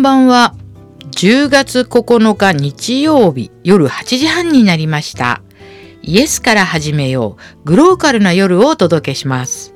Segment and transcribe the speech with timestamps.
[0.00, 0.54] んばんは。
[1.10, 5.42] 10月9日日曜日夜8時半になりました。
[6.00, 7.42] イエスから始めよう。
[7.66, 9.74] グローカルな夜をお届けします。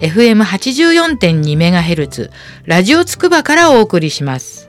[0.00, 2.30] FM84.2MHz
[2.66, 4.68] ラジオつくばからお送りします。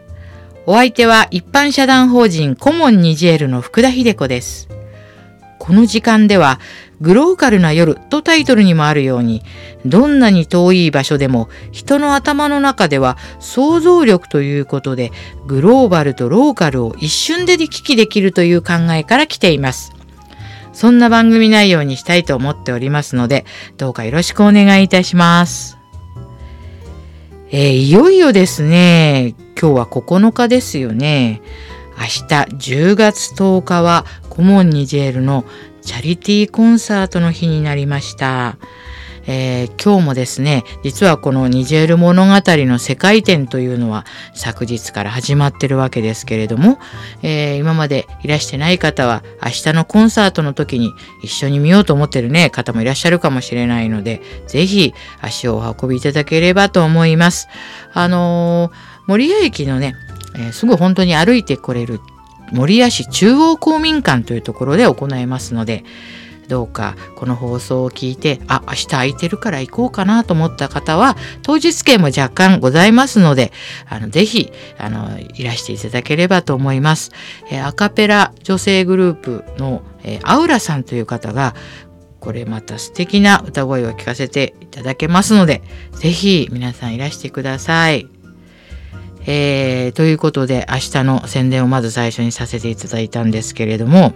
[0.65, 4.69] お相手は一般社団法人コモンニジェールの福田秀子です。
[5.59, 6.59] この時間では
[7.01, 9.43] グローカルな夜とタイトルにもあるように、
[9.85, 15.11] どんなに遠い場所でも人の頭の中では想像力ということで、
[15.45, 19.93] グローバルとローカルを一瞬で行き来できるという考えから来ています。
[20.73, 23.45] そんな番組内容にしたいと思っておりますので、
[23.77, 25.77] どうかよろしくお願いいたします。
[27.51, 31.41] えー、いよいよですね、今日は9日ですよね。
[31.99, 35.43] 明日10月10日はコモンニジェールの
[35.81, 38.57] チャリティーコンサートの日になりました。
[39.27, 46.79] えー、今日もですね、実はこのニジェール物語の世界展というのは昨日から始まってるわけですけれども、
[47.21, 57.49] えー、今までいらしてない方は明日のコンサートの時に一緒に見ようと思ってるね、方もいらっしゃるかもしれないので、ぜひ足をお運びいただければと思います。
[57.93, 58.71] あのー、
[59.05, 59.95] 森屋駅のね、
[60.37, 61.99] えすぐ本当に歩いてこれる
[62.51, 65.83] 守谷市中央公民館というところで行いますので
[66.49, 73.53] どうかこの放送を聞いてあ明日空いてるから行こうかなと思った方は当日券も若干ございますので
[73.87, 77.11] あのぜひあのいらしていただければと思います。
[77.51, 81.53] えアカペラ女性グループの、えアウラさんという方が
[82.19, 85.61] これまた素敵な歌声を聞かせていただけますので
[85.93, 88.18] ぜひ皆さんいらしてください。
[89.31, 94.13] えー、ということで明日の宣伝をまず最初にさせていただいたんですけれども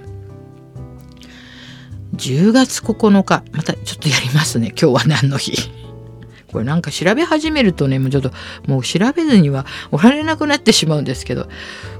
[2.16, 5.69] 10月9日またちょっとやりますね今日は何の日。
[6.52, 8.31] これなんか調べ始めるとねもうちょっと
[8.67, 11.47] もう調べずにはおられなくなってしまうんですけど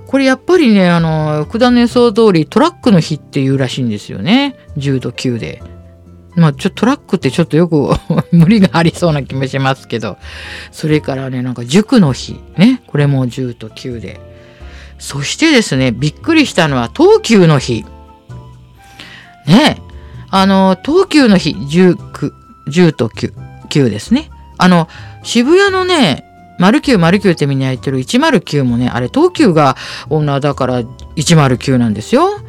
[0.08, 4.56] これやっぱりねあの福田の予想通りトラックの日っていうらしいんですよね。
[4.78, 5.62] 10度9で。
[6.36, 7.90] まあ、ちょトラックってちょっとよく
[8.32, 10.18] 無理がありそうな気もしますけど、
[10.72, 14.20] それからね、なんか塾の日、ね、これも10と9で。
[15.00, 17.86] そしてですね、びっくりしたのは東急の日。
[19.46, 19.82] ね、
[20.30, 22.32] あの、東急の日、10,
[22.68, 23.34] 10と 9,
[23.70, 24.30] 9ですね。
[24.58, 24.88] あの、
[25.24, 26.26] 渋谷のね、
[26.60, 29.76] 丸9、丸9ってみんな言ってる109もね、あれ東急が
[30.10, 30.82] オーナーだから
[31.16, 32.40] 109なんですよ。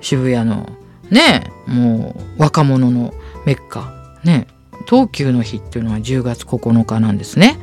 [0.00, 0.68] 渋谷の。
[1.10, 3.14] ね、もう若者の
[3.46, 3.92] メッカ
[4.24, 4.46] ね
[4.88, 7.58] 東急の日っていうのは10月9日なんですね。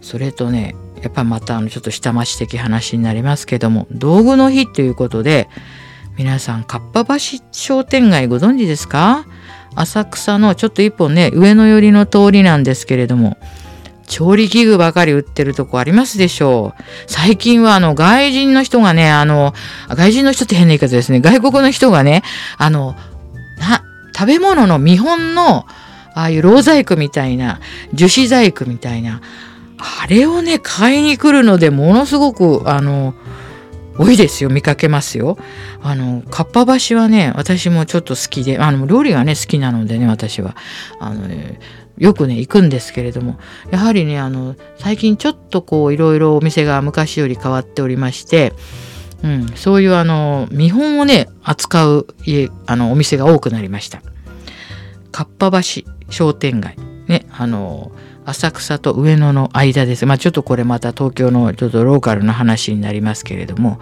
[0.00, 5.48] それとねやっぱまたあのちょっと下町的話になりますけども道具の日ということで
[6.16, 7.18] 皆さんかっぱ橋
[7.52, 9.26] 商店街ご存知ですか？
[9.74, 13.38] 浅草のちょっと一本ね上野寄りの通りなんですけれども
[14.06, 16.82] 調理器具ばかり売ってるとこありますでしょう。
[17.06, 19.54] 最近はあの外人の人がね、あの、
[19.88, 21.20] 外人の人って変な言い方ですね。
[21.20, 22.22] 外国の人がね、
[22.58, 22.94] あの、
[24.14, 25.66] 食べ物の見本の
[26.14, 27.60] ああいう老細工みたいな
[27.92, 29.20] 樹脂細工みたいな
[29.78, 33.14] あれをね買いに来るのでものすごくあの
[33.98, 34.50] 多いですよ。
[34.50, 35.36] 見かけますよ。
[35.82, 40.56] あのかっぱ橋はね私もちょっと好きであの料理がね好きなのでね私は。
[40.98, 41.28] あの、
[41.98, 43.38] よくね行くんですけれども。
[43.70, 48.54] やはりねあの最近ちょっとこういろいろお店が昔より変わっておりまして
[49.22, 54.02] うん、そういうあの見本をね扱う家あのお店が多くなりました。
[55.10, 57.92] かっぱ橋商店街ねあの
[58.24, 60.06] 浅草と上野の間です。
[60.06, 63.80] まあちょっとこれまた東京のちょっとローカルの話になりますけれども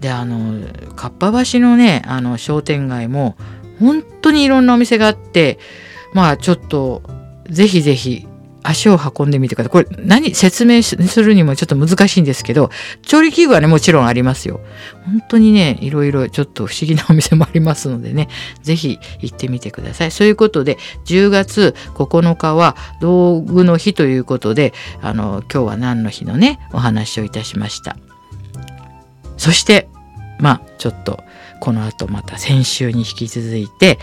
[0.00, 3.36] であのかっぱ橋のねあの商店街も
[3.78, 5.58] 本当にいろんなお店があって
[6.12, 7.02] まあちょっと
[7.48, 8.26] ぜひぜひ
[8.68, 9.84] 足を運んでみてください。
[9.84, 12.70] これ何説明するにもちょっと難しいんですけど、
[13.02, 14.60] 調理器具はね、もちろんありますよ。
[15.04, 18.28] 本当にね、いろいろちょっと不思議なお店もありますのでね、
[18.62, 20.10] ぜひ行ってみてください。
[20.10, 27.96] そういうことで、10月9日は道具の日ということで、あの、今日は何の日のね、お話をいたしました。
[29.36, 29.88] そして、
[30.38, 31.20] まあ、ちょっと、
[31.60, 33.98] この後また先週に引き続いて、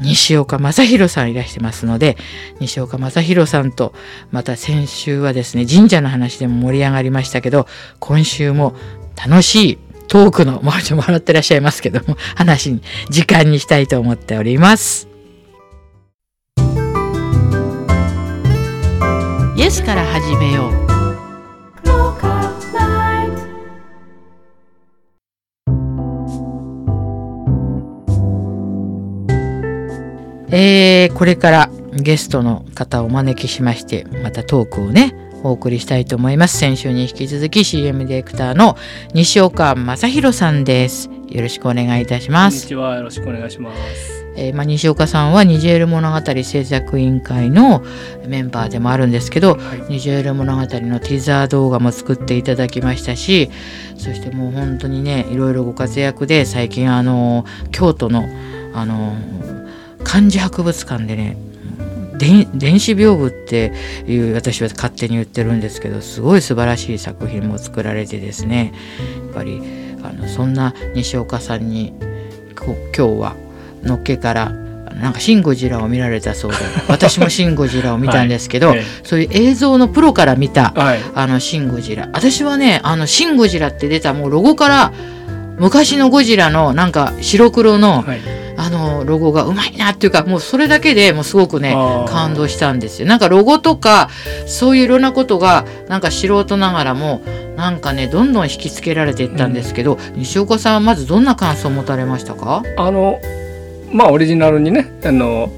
[0.00, 2.16] 西岡正弘さんいらしてますので
[2.58, 3.92] 西岡正弘さんと
[4.30, 7.66] また先週はですね神社の話でも盛り上がりましたけど
[7.98, 8.74] 今週も
[9.16, 15.08] 楽しいトークのもうちょっと笑ってらっしゃいますけども話に時間にしたいと思っております。
[19.56, 20.99] イエスから始めよう
[30.52, 36.58] えー、これからゲストの方をお招きしましてまたトークをねお送りしたいと思います。
[36.58, 38.76] 先週に引き続き CM ディレクターの
[39.14, 41.08] 西岡正弘さんです。
[41.28, 42.58] よろしくお願いいたします。
[42.58, 42.96] こんにちは。
[42.96, 44.20] よろしくお願いします。
[44.36, 47.82] えー、まあ、西岡さんは「ニジェール物語」制作委員会の
[48.26, 49.56] メンバーでもあるんですけど、は
[49.88, 53.50] い、ニジェール物語のティザー動画も作っていただきましたし
[53.96, 58.28] そしてもう本当にねいろいろご活躍で最近あの京都の
[58.72, 59.14] あの
[60.10, 61.36] 漢字博物館でね
[62.18, 63.72] 電子屏風って
[64.08, 68.74] いう私は勝手に言ってるんですけどすごい素晴らしい作品も作られてですね
[69.26, 69.62] やっぱり
[70.02, 71.94] あのそんな西岡さんに
[72.56, 73.36] 今日は
[73.84, 76.58] のっけからなんか「シン・ゴジラ」を見られたそうで
[76.88, 84.92] 私も「シン・ゴジラ」を見たんですけど、はい、そういう映像のプロから見た「はい、あのシン・ゴジラ」私はね「あのシン・ゴジラ」って出たもうロゴから
[85.60, 88.39] 昔のゴジラのなんか白黒の、はい
[88.70, 91.74] あのロゴがうまいなっていうかもうそれだけでもうすごくね
[92.08, 93.08] 感動したんですよ。
[93.08, 94.08] なんかロゴとか
[94.46, 97.20] そういういろんなことがなんか素人ながらも
[97.56, 102.62] なんかねどんどん引きつけられていったんですけど、うん、西岡さんはまずどんな感想を持たれましたか？
[102.76, 103.20] あの
[103.92, 105.50] まあオリジナルにねあの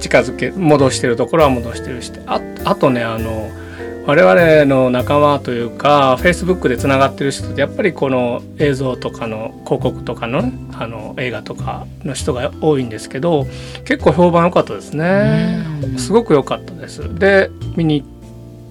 [0.00, 3.50] 近づけ戻してるところは戻してるしああとねあの
[4.06, 13.46] 我々の仲間というかフェイスブックでつながってる人ってやっぱりこの映像とかの広告とかのあの映画とかの人が多いんですけど
[13.84, 15.64] 結構評判良かったですね。
[15.98, 17.12] すごく良かったです。
[17.18, 18.06] で見に行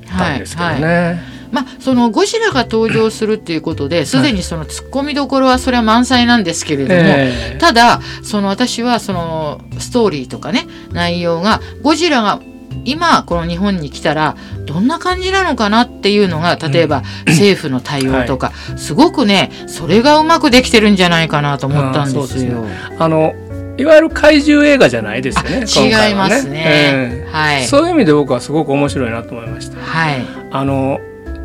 [0.07, 1.19] ったんですけどね、はいはい。
[1.51, 12.41] まあ、そのゴジラが登場するっていうことですでにそのツッコミどころはそれは満載なんですけれども、えー、ただその私はそのストーリーとかね内容がゴジラが
[12.83, 14.35] 今この日本に来たら
[14.65, 22.65] どんな感じなのかなっていうのが例えば政府の対応とか、はい、すごくねそれがうまくできてるんじゃないかなと思ったんですよ。
[22.99, 23.33] あの
[23.77, 25.65] いわゆる怪獣映画じゃないですよね。
[25.67, 27.65] 違いますね、えー、はい。
[27.65, 29.79] そういう意味で僕はすごく面白いなと思いました。
[29.79, 30.25] はい。
[30.51, 30.99] あの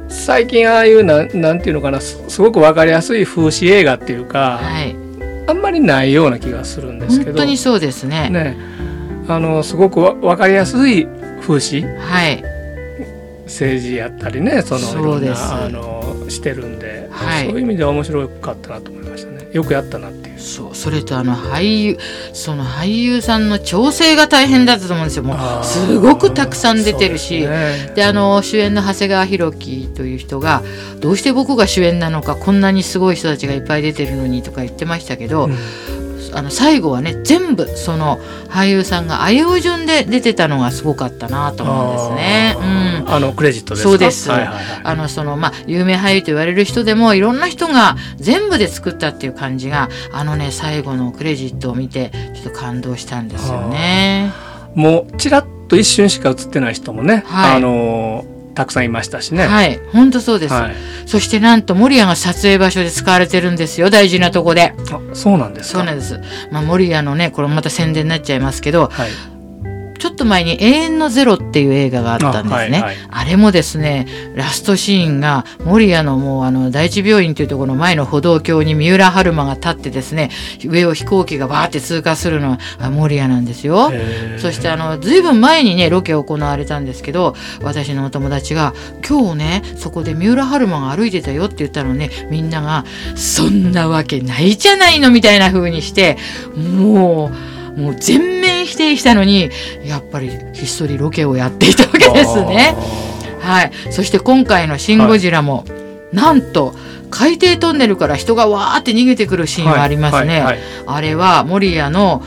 [0.08, 4.96] 最近ああいうななんていうのかなすごくわかりやすい風刺映画っていうか、はい、
[5.46, 7.32] あんまりないような気がするんですけど。
[7.32, 8.28] 本当にそうですね。
[8.30, 8.56] ね、
[9.30, 11.06] あのすごくわわかりやすい
[11.40, 12.42] 風刺、はい、
[13.44, 19.48] 政治やったりねそのいろんなあのしてるんで、はい、そういう意味では面白かったなと思いましたね。
[19.52, 20.40] よくやったなっていう。
[20.40, 21.98] そうそれとあの俳優
[22.32, 25.24] その俳優さんの調整が大変だったと思うんですよ。
[25.24, 27.40] もうすごくたくさん出てるし。
[27.40, 30.62] で、ね、あの主演の長谷川博己という人が
[31.00, 35.99] どうして僕が主演なのかこんなにすごい人たちがいっぱい出てるのにとか言ってましたけど、うん
[36.32, 38.18] あの最後はね全部その
[38.48, 41.06] 俳優さんがあいう順で出てたのがすごか？
[41.06, 42.56] ったなと思うんですね。
[42.58, 44.30] うん、あのクレジットそうです。
[44.30, 54.32] あのそのまあ有名俳優と言われる人でもいろんな人が全部で作ったっていう感じがあのね最後のクレジットを見てちょっと感動したんですよね。
[54.74, 58.24] もうちらっと一瞬しか映ってない人もね、はい、あの
[58.54, 59.46] たくさんいましたしね。
[59.46, 60.54] はい、本当そうです。
[60.54, 60.74] はい、
[61.06, 64.74] そしてなんと守谷が撮影場所で使われてるんですよ、大事なとこで。
[64.92, 66.20] あ、そうなんですそうなんです。
[66.50, 69.10] まあ守谷のね、これまた宣伝になっちゃいますけど、はい、
[70.00, 72.54] ちょっと前に「永遠のゼロ」っていう映画があったんですね。
[72.54, 80.30] あはいはい、あれもですねラストシーンが守谷のもうあの第一病院というところの前の歩道橋に三浦春馬が立ってですね
[80.64, 83.92] 上を飛行機がバーって通過するのは守谷なんですよ。
[84.38, 88.72] そしてあの随分前にねロケ行われたんですけど私のお友達が
[89.06, 92.86] 「今日ねそこで三浦春馬が歩いてたよ」って言ったのねみんなが
[93.16, 96.16] 「そんなわけないじゃないの」みたいな風にして
[96.56, 97.59] もう。
[97.76, 99.50] もう全面否定したのに
[99.84, 102.74] やっぱりひっそりロケをやっていたわけですね。
[103.40, 105.74] はい、そして今回の「シン・ゴジラも」は
[106.12, 106.74] い、なんと
[107.10, 110.40] 海底トンネルから人がわーって逃げてくるシーンがありますね。
[110.40, 110.42] はい。
[110.42, 110.44] はい。
[110.44, 112.22] はい、あれは守谷の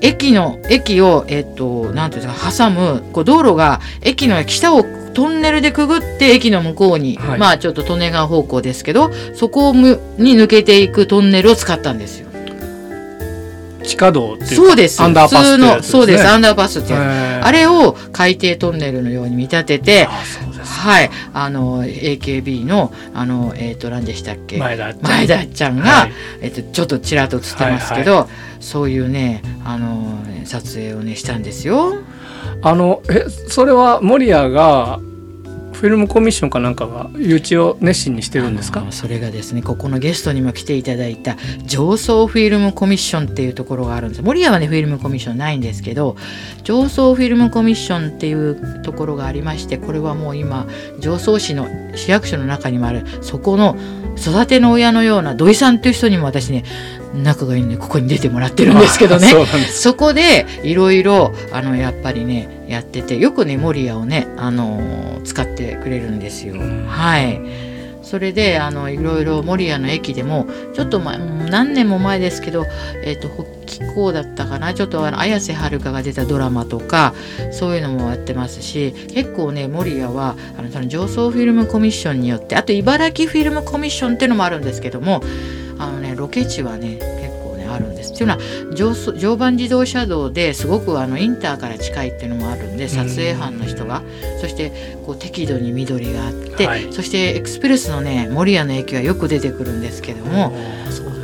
[0.00, 9.96] 駅の駅をえっとなんていうんですか挟むこう道路が駅の下をトンネルでくぐって駅の向こうに、はい、まあちょっと利根川方向ですけどそこに
[10.34, 12.27] 抜けていくトンネルを使ったんですよ。
[13.88, 15.02] 地下道っていうそうです。
[15.02, 16.28] アンダーパス、ね、そうです。
[16.28, 16.54] アンダー。
[16.54, 21.10] パスっていうあれを海底トンネルのように見立ててはい。
[21.32, 24.58] あの AKB のあのえっ、ー、と何でしたっけ？
[24.58, 31.96] 前田前田ちゃんが、はい、えっ、ー、とちょっとちらっと映ってますけど、はいはい、そういうねあの撮影をねしたんですよ。
[32.62, 35.00] あのえそれは守谷が
[35.78, 38.84] フィルムコミッションかなんかが誘致を熱心にしてるんですか？
[38.90, 44.22] それがですねここのゲストにも来ていただいた上層フィルムコミッションっていうところがあるんです。
[44.22, 46.16] 守谷はねフィルムコミッションないんですけど
[46.64, 50.66] 上層フィルムコミッションっていうところがありましてこれはもう今
[50.98, 53.76] 上層市の市役所の中にもあるそこの
[54.16, 56.64] 育ての親のような土井さんという人にも私ね
[57.14, 59.28] 仲がいいんでここに出てもらってるんですけどね。
[59.70, 66.54] そこでいろいろあのやっぱりねやっててよくね守谷をねあの使ってくれるんですよ。
[66.54, 66.86] うん。
[66.86, 67.40] はい。
[68.02, 72.64] それであのいろいろ守谷の駅でもちょっと前何年も前ですけど、
[73.04, 74.72] えっと北紀行だったかな？
[74.72, 77.12] ちょっとあの綾瀬はるかが出たドラマとか
[77.52, 85.22] そういうのもやってますし結構ね守谷はあのその上層フィルムコミッションによってあと茨城フィルムコミッションっていうのもあるんですけども
[85.78, 88.12] あのねロケ地はね結構ねあるんです。
[88.12, 94.02] っていうのは常磐自動車道ですごくあのインターから近いっていうのもあるんで撮影班の人が。
[94.40, 94.72] そして
[95.04, 96.92] こう適度に緑があって、はい。
[96.92, 100.52] そしてエクスプレスのね守谷の駅はよく出てくるんですけども、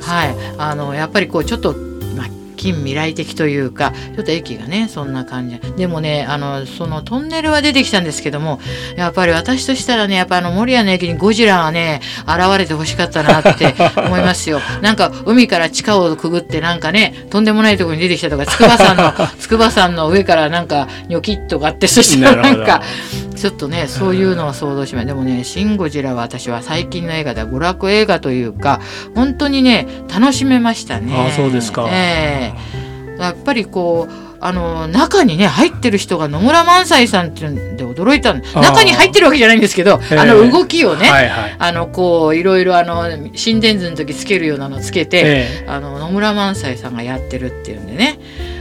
[0.00, 1.83] はい、あのやっぱりこうちょっと、まあ、
[2.64, 5.58] 近未来的というかちょっと駅がねそんな感じ。
[5.76, 8.58] でもねあのそのトンネルは出てきたんですけども
[8.96, 14.60] やっぱり私としたらねやっぱあの守谷の駅にゴジラがね現れてほしかったなって思いますよ。
[14.80, 22.80] なんか海から地下をくぐってなんかねとんでもないところに出てきたとか筑波山の 筑波山の上からなんかニョキッとかあってそしたらなんか
[23.34, 28.80] ちょっとねそういうのを想像しますでもね「シン・ゴジラ」は私は最近の映画では娯楽映画というか
[29.14, 31.14] 本当にね楽しめましたね。
[31.14, 31.86] あーそうですか。
[31.90, 32.53] え
[33.18, 40.18] えやっぱりこうあの中にね入ってる人が野村萬斎さんっていうんで驚いた中に入ってるわけじゃないんですけどええ。
[40.18, 41.56] あの動きをね、はいはい。
[41.58, 48.18] あのこういろいろあの心電図の時つけるようなのつけて、えあの野村萬斎さんがやってるっていうんでね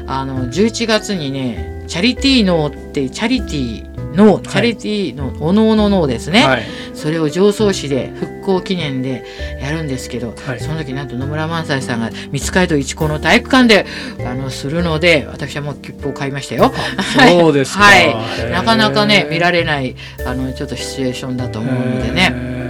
[0.07, 6.63] あの11月にねチャリティーノーってチャリティーのチャリティーのおのおののですね、えはい。
[6.93, 9.25] それを常総市で復興記念で
[9.59, 10.59] やるんですけど、はい。
[10.59, 13.85] その時なんと野村萬斎さんが三街道一高の体育館で
[14.25, 16.71] あのするので私はもう切符を買いましたよ。
[17.17, 17.39] はい。
[17.39, 17.83] そうですか。
[17.83, 18.51] はい。
[18.51, 22.31] なかなかね見られないあのちょっとシチュエーションだと思うのでね。
[22.33, 22.63] へ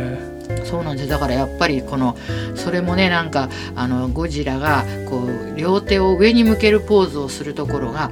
[0.65, 1.09] そうなんです。
[1.09, 2.17] だからやっぱりこの
[2.55, 8.11] それもねなんかあのゴジラがこう両手を上に向けるポーズをするところが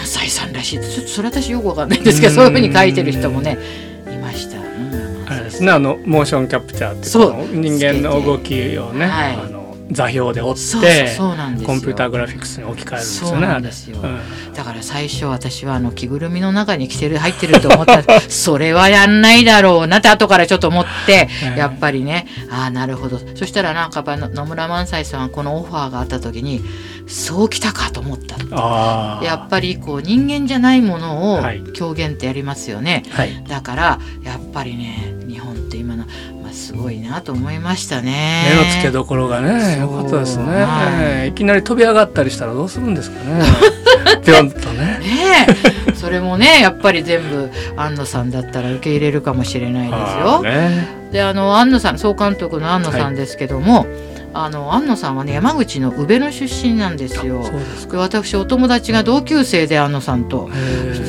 [0.00, 0.80] 萬斎さんらしい。
[0.80, 2.36] ちょっとそれ私よくわかんないんですけどうん。
[2.36, 3.58] そういうふうに書いてる人もね
[4.06, 4.58] いました。
[4.58, 5.62] うんあれです。
[5.62, 7.46] ねあのモーションキャプチャーってそう。
[7.52, 9.34] 人間の動きをね、はい。
[9.34, 9.59] あの
[9.90, 14.00] 座標で追ってコンピューターグラフィックスに置き換えるんですよねそうなんですよ。
[14.00, 14.52] うん。
[14.54, 18.02] だから最初私はあの着ぐるみの中に着てる入ってると思った。
[18.02, 22.26] ら それはやんないだろうなって後からちょっと思ってええやっぱりね。
[22.50, 23.20] ああなるほど。
[23.34, 26.62] そしたらなんか野村萬斎さんはこのオファーがあった時に
[27.06, 28.36] そうきたかと思った。
[28.52, 31.62] ああやっぱりこう人間じゃないものをはい。
[31.72, 33.44] 狂言ってやりますよね、はい。
[33.48, 35.19] だからやっぱりね
[36.70, 38.44] すごいなと思いましたね。
[38.48, 41.30] 目の付けどころがねよかったですね、はい。
[41.30, 43.42] い、きなり飛び上がったりしたらどうするんですかね。
[44.24, 45.00] ぴょんとね。
[45.00, 45.46] ね
[45.88, 45.92] え。
[45.94, 50.42] それもねやっぱり全部安野さんだったら受け入れるかもしれないですあよー。
[50.42, 50.88] ね。
[51.10, 53.86] であの安野さん総監督の安野さんですけども、
[54.32, 57.42] あの安野さんはね山口の宇部の出身なんですよ。
[57.42, 60.48] そうで私お友達が同級生で安野さんと。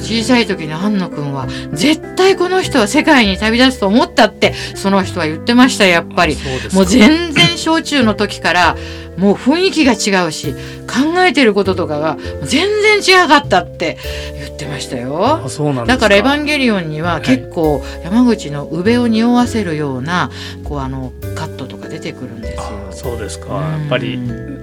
[0.02, 6.36] 小さい時に安野くんは絶対この人は世界に旅立つと思ったってその人は言ってましたやっぱり
[6.74, 8.76] もう全然小中の時から
[9.18, 10.54] もう雰囲気が違うし
[10.88, 12.68] 考えてることとかが全
[13.02, 13.98] 然違かったって
[14.36, 15.42] 言ってましたよ。
[15.86, 17.22] だから「エヴァンンゲリオン」にははい。
[17.22, 20.32] 結構山口の宇部を匂わせるような
[20.64, 22.62] こうあのカットとか出てくるんですよ。
[22.92, 23.48] そうですか。
[23.56, 23.82] うん。
[23.82, 24.20] やっぱり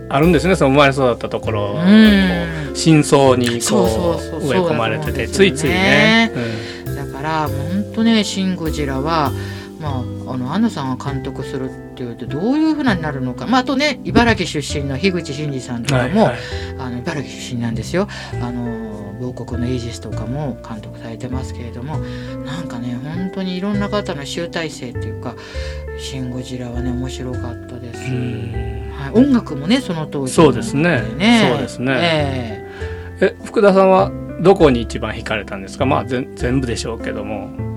[0.09, 0.57] あるんですね。
[0.57, 1.61] その生まれ育ったところ。
[1.75, 2.73] こうん。
[2.73, 6.33] う真相にこそう植え込まれててついついね。
[6.97, 9.33] だから本当ね「シン・ゴジラは」
[9.81, 16.37] まあ、あの安野さんが監督するっていうとどういうふうになるのか、まあ、あとね茨城出身の樋口真嗣さんとかも、はいはい。
[16.78, 18.08] あの茨城出身なんですよ。
[18.42, 21.99] あの亡国のイージスとかも監督されてますけれども
[22.44, 25.35] なんかね本当にいろんな方の集大成っていうか
[25.99, 28.00] 「シン・ゴジラ」はね面白かったです。
[28.11, 28.92] うん。
[28.94, 31.02] はい、音楽もねその当時そうですね。
[31.50, 31.92] そうですね。
[32.00, 32.66] え
[33.20, 33.37] え。
[33.44, 35.87] 福田さんはどこに一番惹かれたんですか？
[35.87, 37.50] まあ全全部でしょうけども。
[37.58, 37.68] え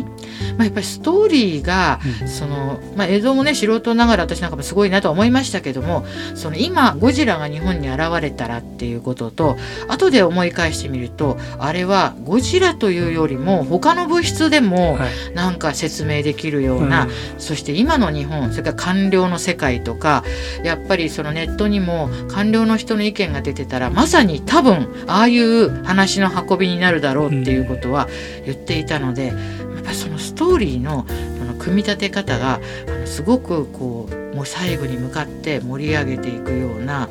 [0.62, 2.28] まあ、やっぱりストーリーが、うん。
[2.28, 15.12] そのまあ、映像もね素人ながら私なんかもすごいなと思いましたけどもその今ゴジラが日本に現れたらっていうことと後で思い返してみるとあれはゴジラというよりも他の物質でもはい。
[15.34, 20.24] なんか説明できるような、そして今の日本それから官僚の世界とか
[20.64, 28.08] やっぱりそのネットにも官僚の人の意見が出てたらまさに多分ああいう話の運びになるだろうっていうことは
[28.46, 29.34] 言っていたので、や
[29.82, 31.06] っぱりそのストーリーの
[31.38, 32.56] その組み立て方が
[32.88, 37.10] あのすごくこうもう最後に向かって盛り上げていくような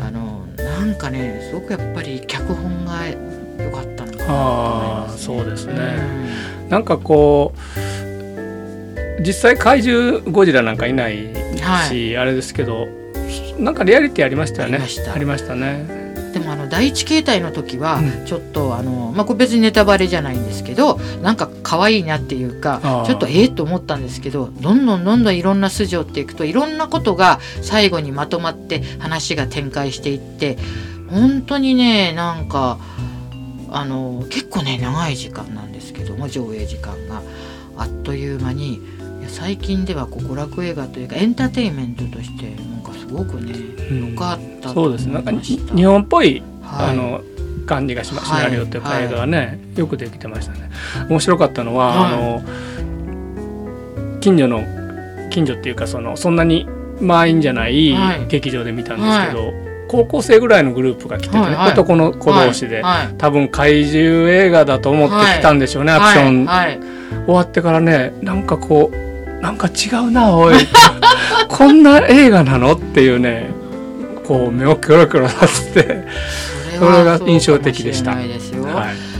[0.00, 5.72] あのなんかねすごくやっぱり脚本が良かったのかなと思いああます、そうですね、
[6.62, 6.68] うん。
[6.68, 7.54] なんかこ
[9.18, 12.16] う実際怪獣ゴジラなんかいないし、はい。
[12.16, 12.88] あれですけど
[13.58, 14.74] なんかリアリティありましたよね。
[14.74, 15.14] ありました。
[15.14, 16.01] ありましたね
[16.72, 18.26] 第一形態の時はうん。
[18.26, 30.56] ちょっとあの、まあ、これ別にネタバレじゃないんですけどなんか可愛いなっていうかちょっとええと思ったんですけどどんどんどんどんいろんな筋を追っていくといろんなことが最後にまとまって話が展開していって
[31.10, 32.78] 本当にねなんか
[33.70, 37.22] あの結構ね長い時間なんですけども上映時間が。
[37.74, 38.80] あっという間に
[39.28, 43.54] 最近ではこう娯楽映画というかエンターテインメントとしてなんかすごくね
[43.90, 44.10] うん。
[44.12, 45.74] 良かったとそ思いうですなんかました。
[45.74, 46.90] 日本っぽいはい。
[46.90, 47.20] あの
[47.66, 50.70] 感じがしまシはいナリオというかはい映画がね、よくできてましたね。
[51.08, 52.14] 面白かったのは、はい。
[52.14, 52.42] あの
[54.20, 54.64] 近所の
[55.30, 56.66] 近所っていうかそのそんなに
[57.00, 58.26] 満員じゃないはい。
[58.26, 59.52] 劇場で見たんですけど、
[59.88, 61.72] 高校生ぐらいのグループが来ててね、はいはい。
[61.72, 63.14] 男の子同士で、はいはい。
[63.16, 66.66] 多分怪獣映画だと思って来たんでしょうね、アクション、はい。
[66.66, 66.80] はい
[67.26, 70.54] 終わってからねなんかこうなんか違うなおい
[71.46, 72.72] こんな映画なの？
[72.72, 73.50] っていうね
[74.24, 76.04] こう目をキョロキョロさせて、
[76.80, 78.16] れが印象的でした。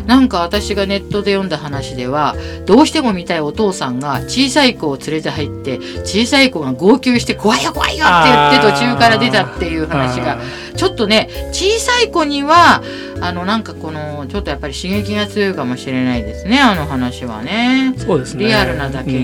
[0.06, 2.34] なんか私がネットで読んだ話では
[2.66, 10.40] どうしても見たいお父さんが小さい子を連れて入って小さい子が号泣して怖いよ怖いよって言って途中から出たっていう話が
[10.76, 12.82] ちょっとね小さい子には
[13.20, 17.94] あのなんかこのちょっとやっぱり刺激が強いかもしれないですねあの話はね。
[17.96, 18.46] そうですね。
[18.46, 19.22] リアルなだけに、うん。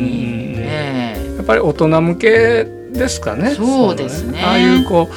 [0.59, 1.37] ええ。
[1.37, 3.51] やっぱり大人向けですかね。
[3.51, 4.43] そうですね。
[4.45, 5.15] ああいうこう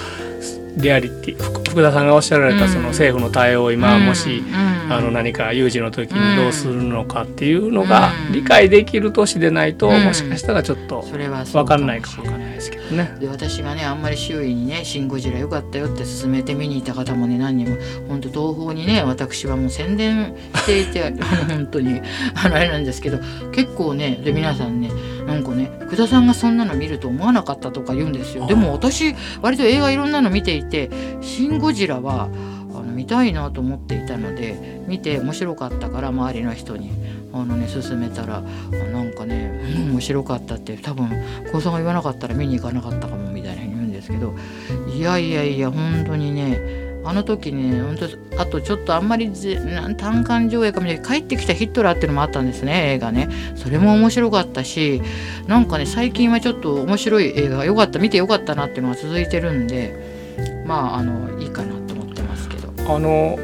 [0.77, 4.81] リアリティふ福田さんがおっしゃられたその政府の対応を今もし、うん。
[4.91, 8.33] あの何か有事の時にどうするのかっていうのがうん。
[8.33, 10.03] 理解できる年でないと、うん。
[10.03, 13.15] もしかしたらちょっとそれはそう分かんないかしもわかんないですけどね。
[13.19, 17.77] で私がねあんまり周囲にね「シン・ゴジラよかったよ」って勧めて見に行った方もね何人も
[18.09, 21.13] 本当東宝にね私はもう宣伝していて
[21.47, 22.01] 本当に。
[22.33, 23.19] あれなんですけど
[23.53, 24.89] 結構ねで皆さんね
[25.31, 28.47] なんかね福田さんがそんなの見ると思わなかったとか言うんですよ。
[28.47, 30.89] でも私割と映画いろんなの見ていて
[31.21, 32.29] 「シン・ゴジラは」
[32.73, 36.91] あの見たいなと思っていたので見て面白かったから周りの人に
[37.33, 38.41] あのね勧めたらあ
[38.91, 41.10] なんかねうん面白かったって多分
[41.51, 44.34] 高さんが言わなかったら見に行かなかったかもみたいなふうに言うんですけど
[44.93, 53.29] いやいやいや本当にねあの時ね本当あとちょっとあんまりぜなん単館上映かもしれない帰ってきたヒットラーっていうのもあったんですね映画ね。
[53.55, 55.01] それも面白かったし
[55.47, 59.95] なんかね最近はちょっと面白い映画が良かった見て良かったなっていうのが続いてるんで
[60.65, 62.69] まああのいいかなと思ってますけど。
[62.93, 63.37] あの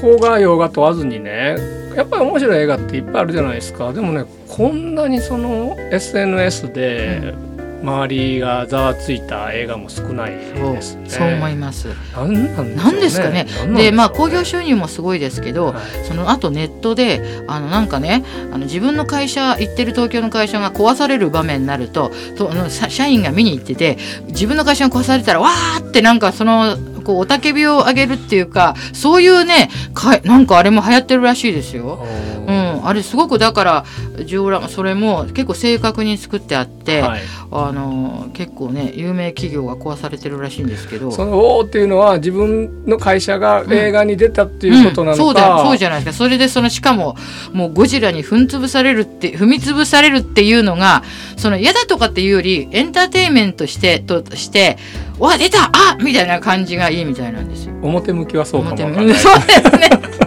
[0.00, 1.56] 邦画洋画問わずにね
[1.94, 3.92] やっぱり面白い映画っていっぱいあるじゃないですか。
[3.92, 7.34] でもねこんなにその SNS で
[7.82, 11.10] 周りがざわついた映画も少ないそうですね。
[11.10, 11.88] そう思います。
[12.14, 32.04] なんなんねなんですかねでまあ興行収入もすごいですけど、はいその後ネットであのなんかねあの自分の会社行ってる東京の会社が壊される場面になるととあのさ社員が見に行ってて自分の会社が壊されたらわーってなんかそのこう雄たけびを上げるっていうかそういうねかなんかあれも流行ってるらしいですよ。
[32.46, 33.84] うん、あれすごくだから
[34.24, 41.10] ジオラマそれも結構正確に作ってあって、はい、あの結構ね有名企業が壊されてるらしいんですけど。
[41.10, 46.24] その「おー」っていうのは自分の会社が映画に出たっていうことなのか、うん、そうだよそうじゃないですか。
[46.24, 47.16] それでそのしかも
[47.52, 51.02] もうゴジラに踏み潰されるって踏み潰されるっていうのが
[51.36, 54.78] その嫌だとかっていうよりエンターテインメントしてとして
[55.18, 57.74] 「わ出たあみたいな感じがいいみたいなんですよ。
[57.82, 60.21] 表向きはそうかもそうですね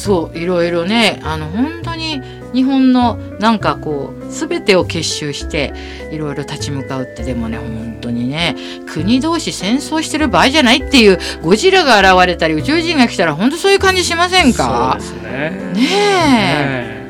[0.00, 2.22] そういろいろねあの本当に
[2.54, 5.74] 日本のなんかこう全てを結集して
[6.10, 14.96] いろいろ立ち向かうってでもね本当にね国同士戦争してる場合じゃないっていうゴジラが現れたり宇宙人が来たら本当そういう感じしませんか？
[14.98, 15.30] そうですね。
[15.74, 17.00] ねえ。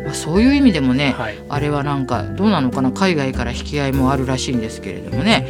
[0.00, 1.38] ねまあそういう意味でもね、はい。
[1.50, 2.92] あれはなんかどうなのかな？
[2.92, 5.46] 海外から引き合いもあるらしいんですけれどもね。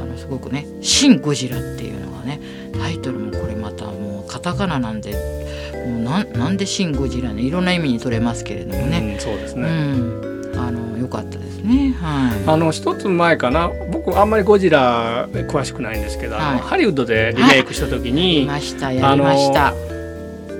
[0.00, 2.40] あのすごくね「新ゴジラ」っていうのがね
[2.78, 5.39] タイトルもこれまたもうカタカナなんで
[5.90, 11.94] なんなんで「新ゴジラね」いろんな意味に取れますけれどもね、うん、そうですうね、ん、あの良かったですね。
[12.00, 12.42] はい。
[12.46, 13.70] あの一つ前かな。
[13.90, 16.58] 僕あんまりゴジラ詳しくないんですけど、はい。
[16.58, 19.74] ハリウッドでリメイクした時にましたやりました。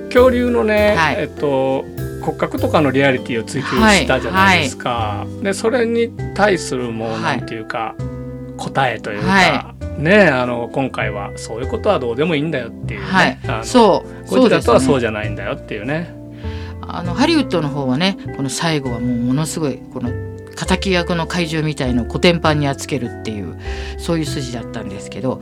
[0.06, 1.16] 恐竜のね、はい。
[1.20, 1.84] えっと
[2.20, 7.94] 骨格とかのリアリティを追求したじゃないですか、でそれに対するもうはいなんていうか、
[8.60, 13.40] 答えというか、はねあの今回はそういうことはどうでもいいんだよっていうね、はい。
[13.44, 14.28] あのそう。
[14.28, 16.14] ゴジラとはそうじじゃないんだよっていうね。
[16.82, 20.10] あのハリウッドの方はねこの最後はもうものすごいこの
[20.66, 23.58] 敵役の怪獣みたいのをコテンパンにつけるっていう
[23.98, 25.40] そういう筋だったんですけど、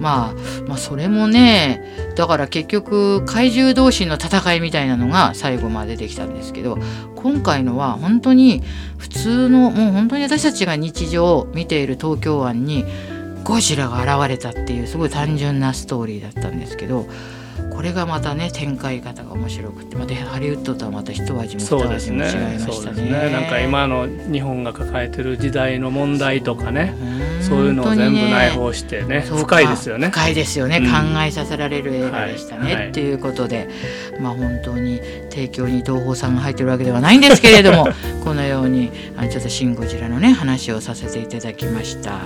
[0.00, 0.34] まあ、
[0.66, 6.78] まあそれもねだから結局怪獣同士の戦いみたいなのが最後までできたんですけど
[7.16, 8.62] 今回のは本当に
[8.98, 12.84] 普通のもう本当に私たちが日常を見ている東京湾に
[13.44, 17.06] ゴジラが現れたっていうすごい単純なストーリーだったんですけど
[17.70, 21.48] これがまたね展開方が面白くてまたハリウッドとはまた一味も二
[21.94, 23.02] 味も違いましたね。
[23.02, 23.10] ね。
[23.10, 23.30] ね。
[23.30, 26.94] なんか今の日本が抱えてる時代の問題とかね
[27.42, 30.08] そういうのを全部内包してね深いですよね。
[30.08, 33.68] 深いですよね、うん、考えさせられる映画でしたね、はい、っていうことで、
[34.20, 37.88] まあ本当に提供に東宝さんが入ってるわけではないんですけれども
[38.24, 38.90] このように
[39.30, 42.20] ちょっと「シン・ゴジラ」のね話をさせていただきました。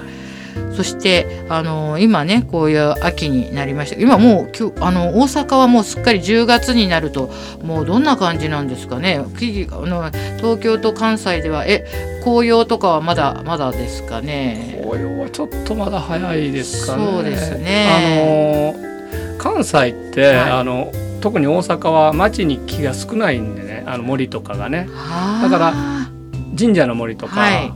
[0.81, 4.01] そしてあの今ねこういう秋になりました。
[4.01, 7.31] 今もう今日あの大阪はもうすっかり10月になると
[7.63, 9.17] もうどんな感じなんですかね。
[9.17, 11.85] あの東京と関西ではえ
[12.25, 14.81] 紅葉とかはまだまだですかね。
[14.81, 17.07] 紅葉はちょっとまだ早いですかね。
[17.13, 18.73] そうですね。
[18.73, 20.91] あの関西って、はい、あの
[21.21, 24.89] 特に大阪は町に木が少ないんでねあの森とかがね。
[25.43, 25.75] だから
[26.59, 27.73] 神社の森とか、はい、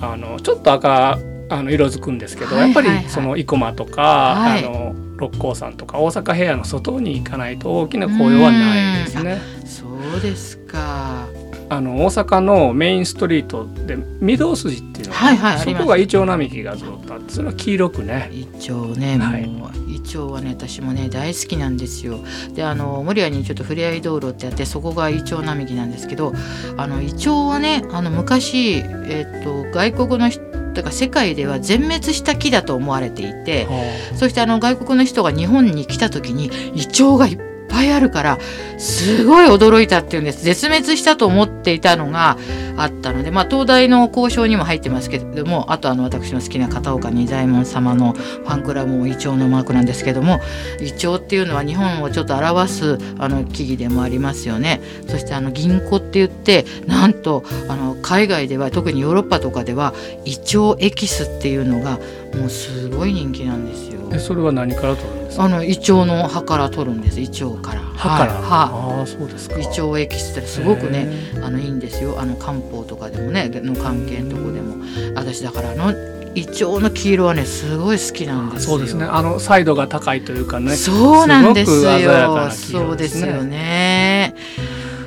[0.00, 9.40] あのちょっと赤あの色づくんですけど、やっぱりその生駒とか、はい、あの六甲山とか大阪平野の外に行かないと大きな紅葉はないですね。
[9.64, 11.26] そうですか。
[11.70, 18.30] あの大阪のメインストリートで御堂筋っていうのが、はいはい、そこがイチョウ並木がずっとあってそれは黄色くね。
[18.32, 22.20] イチョウね、はい、もうイチョウはね私もね大好きなんですよ。
[22.54, 26.32] であの守谷にちょっとふれあい道路ってあってそこがイチョウ並木なんですけど
[26.78, 33.66] あのイチョウはねあの昔えっ、と外国の人というか世界では全滅した木だと思われていて、
[34.14, 38.38] そしてあの外国の人が日本に来た時にイチョウがいっぱいぱいあるから
[38.78, 40.44] すごい驚いたっていうんです。
[40.44, 42.36] 絶滅したと思っていたのが
[42.76, 50.40] あったので、まあ、東大の交渉にも入ってますけれどもあとあの私の好きな片岡仁左衛門様のファンクラブもイチョウのマークなんですけども
[50.80, 54.80] イチョウっていうのは日本をちょっと表すあの木々でもありますよね。
[55.08, 59.92] そしてあの銀行って言ってなんとあの海外では特にヨーロッパとかでは
[60.24, 61.98] イチョウエキスっていうのが
[62.38, 63.98] もうすごい人気なんですよ。
[64.18, 65.44] それは何から取るんですか？
[65.44, 67.80] あの胃腸の葉から取るんです胃腸から。
[67.80, 69.58] 歯から、はい、あそうですか。
[69.58, 71.08] 胃腸エキスってすごくね
[71.42, 72.18] あのいいんですよ。
[72.20, 74.76] あの漢方とかでもねの関係のとこでも。
[75.14, 75.92] 私だからあの
[76.34, 79.04] 胃腸の黄色はねすごい好きなんですそうですね。
[79.04, 82.50] あのサイドが高いというかねそうなんですよ。
[82.50, 84.34] そうですよね。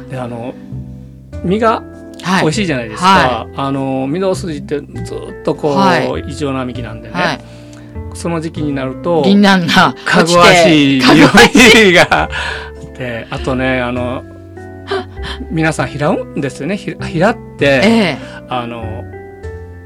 [0.09, 0.53] であの
[1.43, 1.81] 身が
[2.41, 7.41] 美味しいじゃないですか、はい、あの御堂筋ってずっとこう、はい、異常並木なんでね、はい。
[8.13, 12.29] その時期になると銀杏がかぐわしい匂いが。
[12.97, 14.23] であとねあの
[15.49, 16.77] 皆さん拾うんですよね。
[16.77, 16.97] 拾っ
[17.57, 19.03] て、えー、あの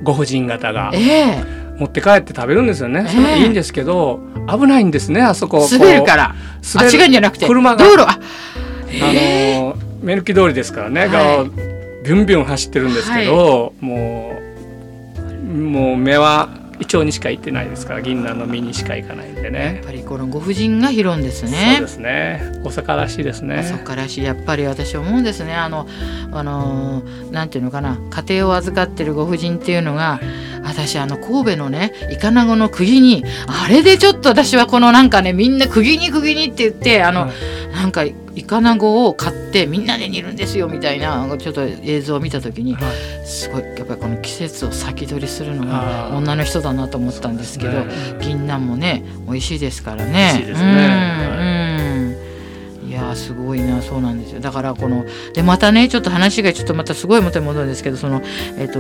[0.03, 5.67] ご婦人方が、えー、持って帰って食べるんですよね、それいいんですけど危ないんですねあそこ。
[5.71, 6.35] 滑るから。
[6.73, 7.83] 滑るあ違うんじゃなくて車が。
[7.83, 8.03] 道路。
[8.07, 8.17] あ
[8.91, 11.74] の目抜き通りですからね、はい、
[12.05, 14.45] ビュンビュン走ってるんですけど、はい、もう
[15.45, 19.75] もう目はイチョウにしか行ってないですから銀杏の実にしか行かないんでね。
[19.75, 21.75] やっぱりこのご婦人が拾うんですね。
[21.77, 22.41] そうですね。
[22.63, 23.57] 大阪らしいですね。
[23.57, 24.23] 大阪らしい。
[24.23, 25.55] やっぱり私思うんですね。
[25.55, 25.87] あの
[26.31, 27.97] あのなんていうのかな。
[28.09, 30.19] 家庭を預かってるご婦人っていうのが
[30.65, 50.11] 私あの神戸のねイカナゴの釘にあれでちょっと私はこのなんかねみんな釘に釘にって言ってあの、はい、なんかイカナゴを買ってみんなで煮るんですよみたいなちょっと映像を見た時に、はい、すごいやっぱりこの季節を先取りするのが女の人だなと思ったんですけど、ね、銀杏もね美味しいですからね。
[50.11, 52.17] 美味しいですね、
[52.83, 52.91] うん、い。
[52.91, 54.41] やすごいなそうなんですよ。
[54.41, 58.21] だからこのでまたねちょっと話がちょっとまたすごい元に戻るんですけどその
[58.57, 58.79] えっ、と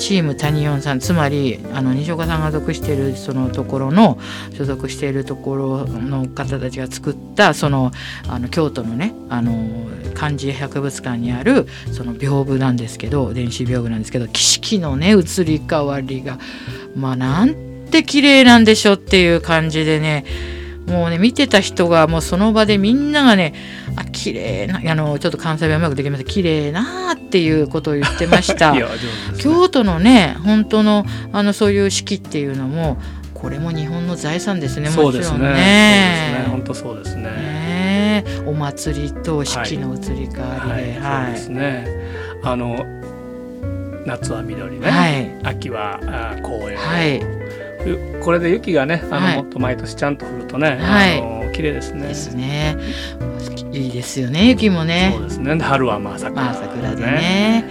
[0.00, 4.18] チーム谷ンさんつまりあの西岡さんが属しているそのところの
[4.56, 7.92] 所属しているところの方たちが作ったその
[8.26, 16.38] あの京都のねあの漢字博物館にあるその屏風なんですけど電子屏風なんですけど景色のね移り変わりが
[16.96, 17.54] まあなん
[17.90, 20.24] て綺麗なんでしょっていう感じでね
[20.90, 23.54] もうね見てた人がもうその場でみんながね
[23.96, 28.72] あ綺麗なあのちょっと関西弁うまくできました綺麗なっていうことを言ってました。
[28.74, 28.82] ね、
[29.38, 32.98] 京都のね本当のあのそういう式っていうのも
[33.34, 36.44] これも日本の財産ですねもちろんね。
[36.48, 38.24] 本当そうですね。
[38.46, 41.86] お祭りと四季の移り変わりで、はい、そうですね。
[42.42, 42.84] あの
[44.06, 46.78] 夏は緑ね、はい、秋はあ紅葉。
[46.78, 47.39] はい
[48.22, 52.08] これで雪がねあの、はい、もっと毎年ちゃんと降るとね、はい、あのも綺麗ですね。
[52.08, 52.76] ですね。
[53.72, 55.12] いいですよね雪もね。
[55.14, 55.56] そうですね。
[55.56, 57.64] で春はまあ桜、まあ桜でね。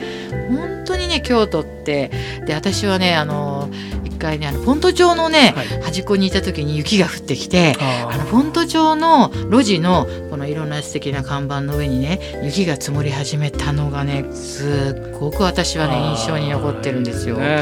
[0.49, 2.11] 本当にね京都って
[2.45, 3.69] で私はねあの
[4.05, 7.75] 一回ねあのフォント町のね、はい端っこにいた時に雪が降ってきて。
[7.79, 17.37] ああのフォント町の路地のこのいろんな素敵な看板の上にね雪が積もり始めたのがねすっごく私はねあ印象に残ってるんですよ。
[17.37, 17.59] ね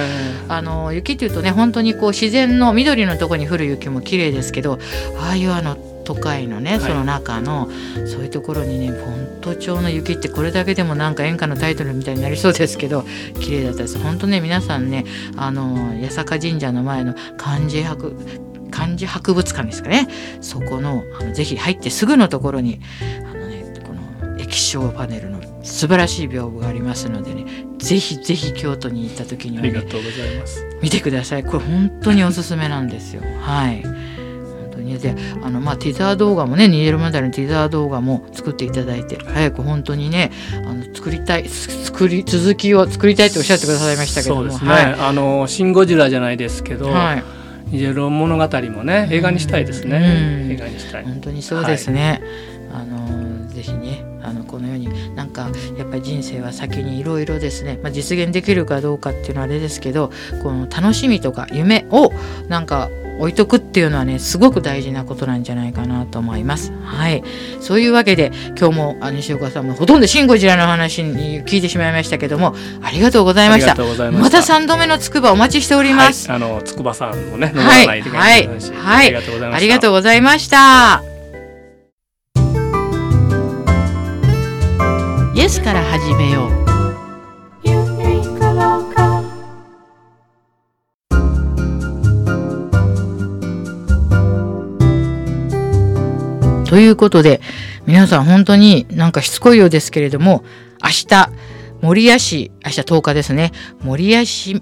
[0.48, 4.80] あの雪っていうとね本当にこう自然の緑のところに降る雪も綺麗ですけど
[5.20, 6.80] ああいうあの都会のねい。
[6.80, 7.70] その中の、
[8.06, 13.04] そういうところにねフォント町の雪ってこれだけでもなんか演歌のタイトルみたいになりそうですけど
[13.42, 14.00] 綺麗だったです。
[14.00, 15.04] 本当ね皆さんね
[15.36, 18.16] あの八坂神社の前の漢字博
[18.72, 20.08] 漢字博物館ですかね。
[20.42, 22.80] そこのあのぜひ入ってすぐのところに
[23.24, 27.46] あのねこの液晶パネルの素晴らしい屏風がありますのでね
[27.78, 30.66] ぜひぜひ京都に行った時にはねありがとうございます。
[30.82, 31.44] 見てください。
[31.44, 33.22] これ本当におすすめなんですよ。
[33.42, 33.82] はい。
[33.84, 34.98] 本当に。
[34.98, 40.32] であのまあティザー動画もねニエルマダルのティザー動画も作っていただいて早く本当にね
[40.66, 44.42] あの作りたいす作り続きを作りたいとおっしゃってくださいましたけども。
[44.44, 44.72] そうですね。
[44.72, 44.94] はい。
[44.94, 47.24] あのシンゴジラじゃないですけど、はい、
[47.72, 50.42] ニジェロ物語もね映画にしたいですね。
[50.44, 51.04] うん映画にしたい。
[51.04, 52.22] 本当にそうですね。
[52.74, 60.12] あのぜひねあのこのようになんかやっぱり人生は先にいろいろですね、まあ、実現できるかどうかっていうのはあれですけど
[60.44, 62.12] この楽しみとか夢を
[62.50, 66.72] なんか置いとくっていうのはねすごく大事なことなんじゃないかなと思います。
[66.84, 67.24] はい、
[67.60, 73.86] そういうわけで今日もあ西岡さんもほとんどシン・ゴジラの話に聞いてしまいましたけどもありがとうございましたありが。
[73.86, 74.38] とうございまた。
[74.38, 76.30] た三度目のつくばお待ちしております。
[76.30, 79.58] はい、あの筑波さんもね登はいらないといけないはいありがとうございました。
[79.58, 81.04] ありがとうございました。
[85.34, 86.67] イエスから始めよう。
[96.78, 97.42] ということで
[97.88, 100.44] 皆さん本当になんかしつこいようですけれども
[100.84, 101.32] 明日
[101.82, 103.52] 守谷市明日10日ですね。
[103.82, 104.62] 守谷市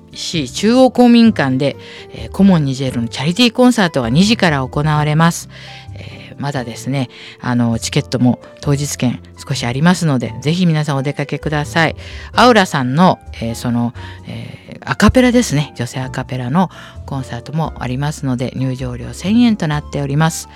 [0.49, 1.75] 中央公民館で、
[2.12, 5.49] えーコモンニジェールのチャリティーコンサートが2時から行われます、
[5.95, 11.97] えーまだですねあのチケットも当日券少しありますのでぜひ皆さんお出かけください。
[12.32, 13.93] アウラさんの、えーその、
[14.25, 15.73] えアカペラですね。
[15.75, 16.69] 女性アカペラの
[17.06, 20.47] コンサートもありますので入場料1000円となっております。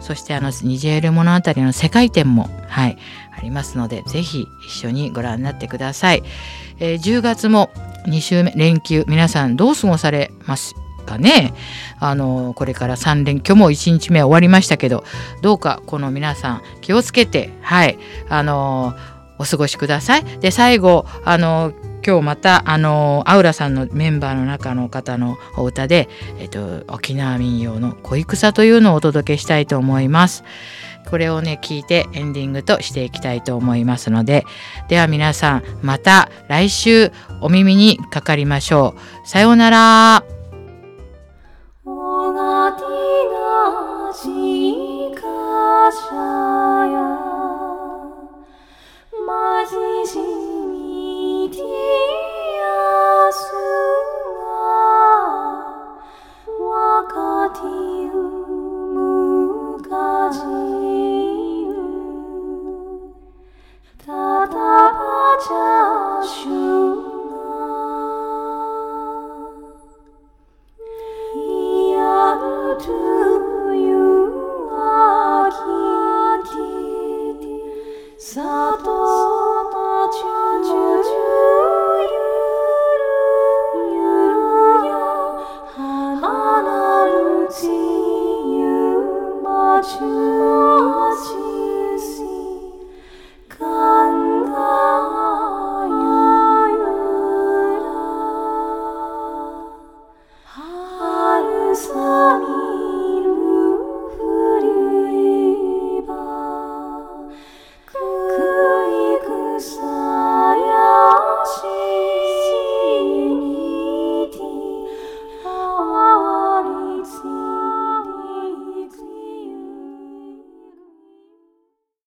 [0.00, 2.98] そしてあのニジェール物語の世界展もはい
[3.36, 6.22] ありますのでぜひ一緒にご覧になってください、
[6.78, 7.70] えー10月も
[8.06, 10.74] 2週目連休皆さんどう過ごされます
[11.06, 11.54] かね？
[12.00, 15.04] あのこれから3連今日も1日目は終わりましたけど
[15.42, 18.94] どうかこの皆さん気をつけてはいあの
[19.38, 20.24] お過ごしください。
[20.40, 21.72] で最後あの
[22.08, 30.42] 今日またあのアウラさんのメンバーの中の方のお歌で、えっと、沖縄民謡の「恋草」というのをお届けしたいと思います。
[31.10, 34.44] これをね聞いてエンディングとしていきたいと思いますので
[34.88, 38.94] では皆さんまた来週お耳にかかりましょ
[39.24, 39.28] う。
[39.28, 40.24] さようなら。
[53.28, 53.44] 阿苏
[54.40, 54.48] 啊，
[56.72, 57.60] 阿卡提
[58.14, 58.16] 乌
[58.94, 60.40] 姆卡吉
[61.68, 63.12] 乌，
[64.06, 67.17] 达达巴查修。